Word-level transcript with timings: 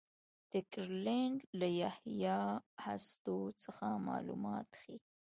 د 0.51 0.53
ګرینلنډ 0.73 1.39
له 1.59 1.67
یخي 1.81 2.13
هستو 2.85 3.37
څخه 3.63 3.87
معلومات 4.07 4.69
ښيي. 4.79 4.97